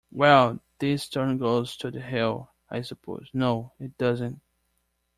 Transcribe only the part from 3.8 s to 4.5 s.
doesn’t!